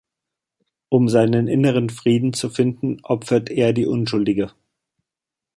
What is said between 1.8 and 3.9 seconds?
Frieden zu finden, opfert er die